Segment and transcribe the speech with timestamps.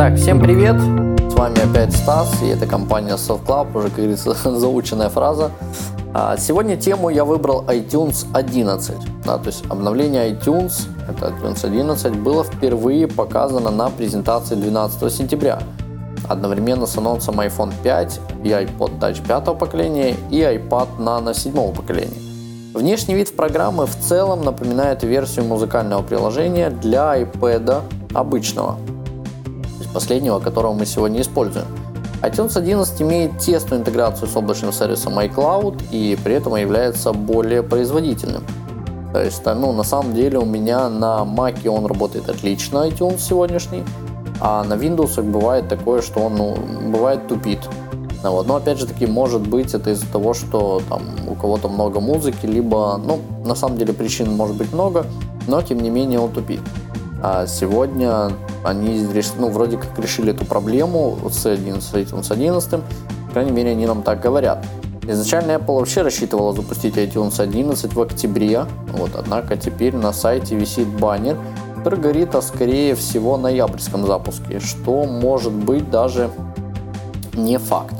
[0.00, 0.76] Так, всем привет!
[1.30, 5.50] С вами опять Стас, и это компания Soft уже, как говорится, заученная фраза.
[6.14, 8.96] А, сегодня тему я выбрал iTunes 11.
[9.26, 15.58] Да, то есть обновление iTunes, это iTunes 11, было впервые показано на презентации 12 сентября.
[16.26, 22.16] Одновременно с анонсом iPhone 5 и iPod Touch 5 поколения и iPad Nano 7 поколения.
[22.72, 27.82] Внешний вид программы в целом напоминает версию музыкального приложения для iPad
[28.14, 28.78] обычного,
[29.92, 31.66] последнего, которого мы сегодня используем.
[32.22, 38.44] iTunes 11 имеет тесную интеграцию с облачным сервисом iCloud и при этом является более производительным.
[39.12, 43.82] То есть, ну, на самом деле у меня на Mac он работает отлично, iTunes сегодняшний,
[44.40, 46.56] а на Windows бывает такое, что он ну,
[46.90, 47.60] бывает тупит.
[48.22, 48.46] Ну вот.
[48.46, 52.46] Но опять же таки, может быть, это из-за того, что там у кого-то много музыки,
[52.46, 55.06] либо, ну, на самом деле причин может быть много,
[55.46, 56.60] но тем не менее он тупит.
[57.22, 58.30] А сегодня
[58.64, 59.06] они
[59.38, 64.02] ну, вроде как решили эту проблему с 11, с 11, по крайней мере, они нам
[64.02, 64.64] так говорят.
[65.02, 70.86] Изначально Apple вообще рассчитывала запустить iTunes 11 в октябре, вот, однако теперь на сайте висит
[70.86, 71.36] баннер,
[71.76, 76.30] который говорит о, скорее всего, ноябрьском запуске, что может быть даже
[77.34, 77.94] не факт.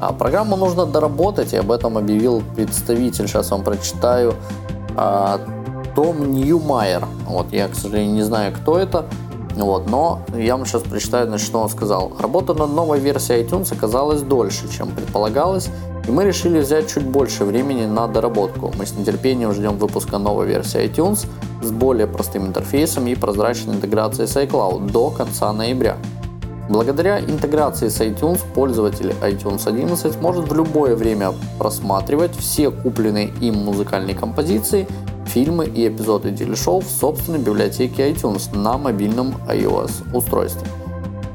[0.00, 4.34] А программу нужно доработать, и об этом объявил представитель, сейчас вам прочитаю,
[4.96, 5.40] а,
[5.94, 7.06] том Ньюмайер.
[7.26, 9.06] Вот, я, к сожалению, не знаю, кто это,
[9.56, 12.12] вот, но я вам сейчас прочитаю, значит, что он сказал.
[12.18, 15.68] Работа над новой версией iTunes оказалась дольше, чем предполагалось,
[16.06, 18.72] и мы решили взять чуть больше времени на доработку.
[18.78, 21.26] Мы с нетерпением ждем выпуска новой версии iTunes
[21.62, 25.96] с более простым интерфейсом и прозрачной интеграцией с iCloud до конца ноября.
[26.70, 33.56] Благодаря интеграции с iTunes пользователь iTunes 11 может в любое время просматривать все купленные им
[33.56, 34.86] музыкальные композиции,
[35.30, 40.68] фильмы и эпизоды телешоу в собственной библиотеке iTunes на мобильном iOS устройстве,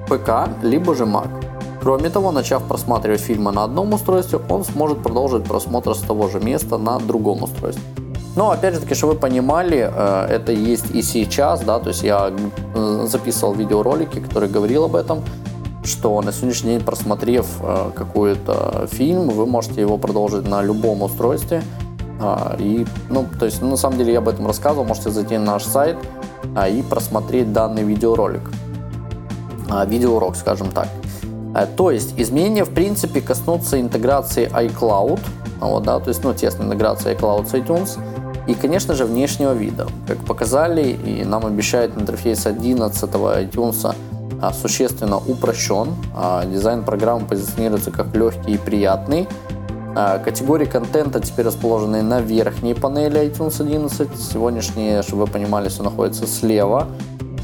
[0.07, 1.29] ПК либо же Mac.
[1.81, 6.39] Кроме того, начав просматривать фильмы на одном устройстве, он сможет продолжить просмотр с того же
[6.39, 7.83] места на другом устройстве.
[8.35, 12.03] Но опять же таки, чтобы вы понимали, э, это есть и сейчас, да, то есть
[12.03, 12.33] я
[12.75, 15.23] э, записывал видеоролики, которые говорил об этом,
[15.85, 21.61] что на сегодняшний день, просмотрев э, какой-то фильм, вы можете его продолжить на любом устройстве.
[22.19, 25.53] А, и, ну, то есть, на самом деле я об этом рассказывал, можете зайти на
[25.53, 25.97] наш сайт
[26.55, 28.49] а, и просмотреть данный видеоролик.
[29.69, 30.87] А, видеоурок, скажем так.
[31.77, 35.19] То есть изменения в принципе коснутся интеграции iCloud,
[35.61, 37.99] вот, да, то есть ну, тесной интеграции iCloud с iTunes–
[38.47, 39.87] и, конечно же, внешнего вида.
[40.07, 43.95] Как показали, и нам обещает интерфейс 11 iTunes
[44.41, 45.95] а, существенно упрощен.
[46.15, 49.27] А, дизайн программы позиционируется как легкий и приятный.
[49.97, 54.09] А, категории контента теперь расположены на верхней панели iTunes 11.
[54.19, 56.89] Сегодняшние, чтобы вы понимали, все находится слева.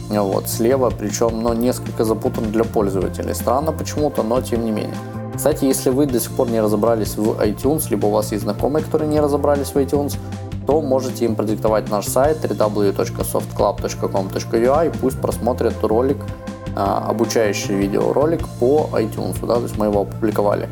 [0.10, 3.34] Вот, слева, причем, но несколько запутан для пользователей.
[3.34, 4.98] Странно почему-то, но тем не менее.
[5.34, 8.84] Кстати, если вы до сих пор не разобрались в iTunes, либо у вас есть знакомые,
[8.84, 10.18] которые не разобрались в iTunes,
[10.68, 16.18] то можете им продиктовать наш сайт www.softclub.com.ua и пусть просмотрят ролик,
[16.76, 20.68] а, обучающий видеоролик по iTunes, да, то есть мы его опубликовали.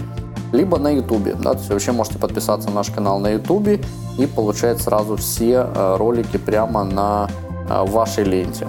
[0.52, 3.80] Либо на YouTube, да, то есть вообще можете подписаться на наш канал на YouTube
[4.18, 7.30] и получать сразу все а, ролики прямо на
[7.70, 8.68] а, вашей ленте.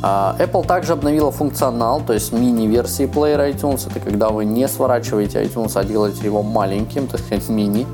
[0.00, 3.90] Apple также обновила функционал, то есть мини-версии плеера iTunes.
[3.90, 7.84] Это когда вы не сворачиваете iTunes, а делаете его маленьким, так сказать, мини.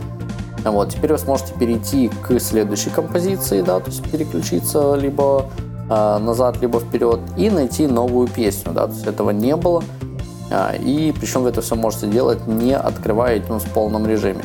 [0.65, 5.47] Вот, теперь вы сможете перейти к следующей композиции, да, то есть переключиться либо
[5.91, 9.83] э, назад, либо вперед и найти новую песню, да, то есть этого не было.
[10.51, 14.45] А, и причем вы это все можете делать, не открывая iTunes в полном режиме.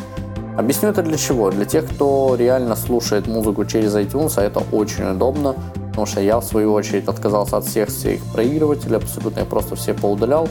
[0.58, 1.52] Объясню это для чего?
[1.52, 5.56] Для тех, кто реально слушает музыку через iTunes, а это очень удобно,
[5.90, 9.94] потому что я в свою очередь отказался от всех своих проигрывателей, абсолютно я просто все
[9.94, 10.50] поудалял,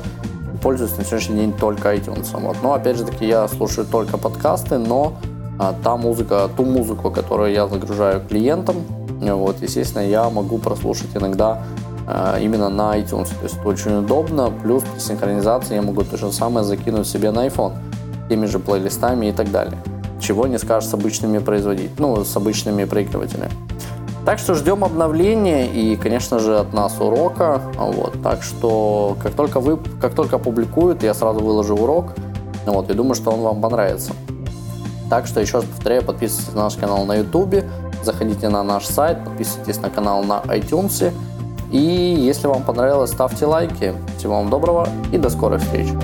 [0.63, 2.29] пользуюсь на сегодняшний день только iTunes.
[2.33, 2.57] Вот.
[2.63, 5.15] Но опять же таки я слушаю только подкасты, но
[5.59, 8.77] а та музыка, ту музыку, которую я загружаю клиентам,
[9.21, 11.65] вот, естественно, я могу прослушать иногда
[12.41, 13.29] именно на iTunes.
[13.29, 14.51] То есть это очень удобно.
[14.63, 17.73] Плюс при синхронизации я могу то же самое закинуть себе на iPhone,
[18.29, 19.79] теми же плейлистами и так далее.
[20.21, 23.51] Чего не скажешь с обычными производителями, ну, с обычными проигрывателями.
[24.25, 27.63] Так что ждем обновления и, конечно же, от нас урока.
[27.77, 28.23] Вот.
[28.23, 32.15] Так что, как только, вы, как только опубликуют, я сразу выложу урок.
[32.67, 34.13] Вот, и думаю, что он вам понравится.
[35.09, 37.65] Так что еще раз повторяю, подписывайтесь на наш канал на YouTube,
[38.03, 41.13] заходите на наш сайт, подписывайтесь на канал на iTunes.
[41.71, 43.95] И если вам понравилось, ставьте лайки.
[44.17, 45.97] Всего вам доброго и до скорой встречи.